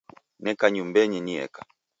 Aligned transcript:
Neka 0.43 0.65
nyumbenyi 0.73 1.19
nieka 1.25 1.61